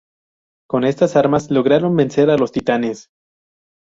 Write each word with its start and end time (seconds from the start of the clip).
Con 0.67 0.83
estas 0.83 1.15
armas, 1.15 1.51
lograron 1.51 1.95
vencer 1.95 2.31
a 2.31 2.37
los 2.37 2.51
titanes. 2.51 3.11